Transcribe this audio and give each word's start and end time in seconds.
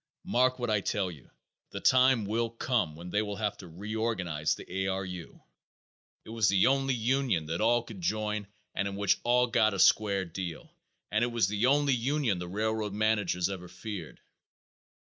Mark 0.25 0.57
what 0.57 0.71
I 0.71 0.81
tell 0.81 1.11
you, 1.11 1.29
the 1.69 1.79
time 1.79 2.25
will 2.25 2.49
come 2.49 2.95
when 2.95 3.11
they 3.11 3.21
will 3.21 3.35
have 3.35 3.55
to 3.57 3.67
reorganize 3.67 4.55
the 4.55 4.65
A. 4.67 4.87
R. 4.87 5.05
U. 5.05 5.43
It 6.25 6.31
was 6.31 6.49
the 6.49 6.65
only 6.65 6.95
union 6.95 7.45
that 7.45 7.61
all 7.61 7.83
could 7.83 8.01
join 8.01 8.47
and 8.73 8.87
in 8.87 8.95
which 8.95 9.19
all 9.23 9.45
got 9.45 9.75
a 9.75 9.79
square 9.79 10.25
deal, 10.25 10.73
and 11.11 11.23
it 11.23 11.27
was 11.31 11.47
the 11.49 11.67
only 11.67 11.93
union 11.93 12.39
the 12.39 12.47
railroad 12.47 12.93
managers 12.93 13.47
ever 13.47 13.67
feared." 13.67 14.19